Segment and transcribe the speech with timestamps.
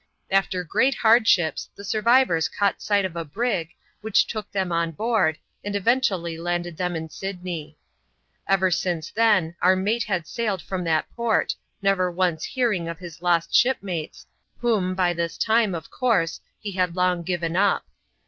[0.31, 3.69] After great hardships, the survivors caught sight of a brig,
[4.01, 7.77] which took them on board, and eventually landed them in Sydney.
[8.47, 11.53] Ever since then our mate had sailed from that port,
[11.83, 14.25] never once hearing of his lost shipmates,
[14.57, 17.85] whom, by this time, of course, he had long given up.